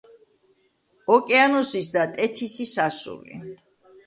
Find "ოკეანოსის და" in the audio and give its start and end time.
1.15-2.07